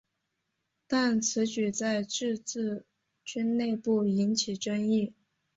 [0.87, 2.87] 但此举在自治
[3.23, 5.13] 军内部引起争议。